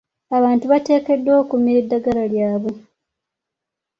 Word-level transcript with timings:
Abantu 0.37 0.65
bateekeddwa 0.71 1.33
okumira 1.41 1.77
eddagala 1.83 2.23
lyabwe. 2.33 2.73